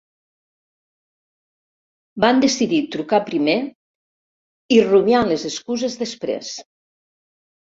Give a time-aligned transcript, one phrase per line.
[2.25, 3.55] Van decidir trucar primer
[4.77, 6.53] i rumiar les excuses després.